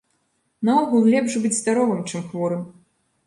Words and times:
Наогул, 0.69 1.05
лепш 1.15 1.35
быць 1.45 1.53
здаровым, 1.59 2.01
чым 2.13 2.25
хворым. 2.31 2.65